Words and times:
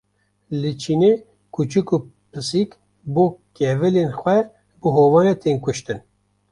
Li 0.59 0.71
Çînê 0.81 1.13
kûçik 1.53 1.87
û 1.95 1.97
pisîk, 2.31 2.71
bo 3.13 3.25
kevilên 3.57 4.09
xwe 4.19 4.37
bi 4.81 4.87
hovane 4.95 5.33
tên 5.41 5.57
kuştin 5.65 5.99